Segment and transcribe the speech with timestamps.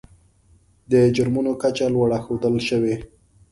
[0.91, 2.95] د جرمونو کچه لوړه ښودل شوې.